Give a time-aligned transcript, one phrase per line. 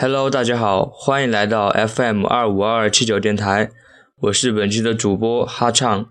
[0.00, 3.72] Hello，大家好，欢迎来到 FM 二五二七九电台，
[4.20, 6.06] 我是本期的主播哈畅。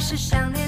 [0.00, 0.59] 是想念